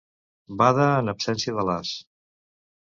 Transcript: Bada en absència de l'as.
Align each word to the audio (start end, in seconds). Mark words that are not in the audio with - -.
Bada 0.61 0.87
en 1.03 1.13
absència 1.15 1.57
de 1.59 1.69
l'as. 1.71 1.95